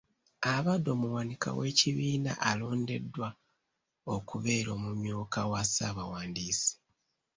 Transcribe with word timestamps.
Abadde 0.53 0.89
omuwanika 0.95 1.49
w’ekibiina 1.59 2.31
alondeddwa 2.49 3.29
okubeera 4.15 4.69
omumyuka 4.77 5.39
wa 5.51 5.61
ssaabawandiisi. 5.67 6.71